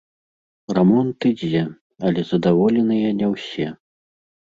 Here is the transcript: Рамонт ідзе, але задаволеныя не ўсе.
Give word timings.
Рамонт 0.77 1.27
ідзе, 1.31 1.61
але 2.09 2.21
задаволеныя 2.31 3.13
не 3.19 3.27
ўсе. 3.33 3.67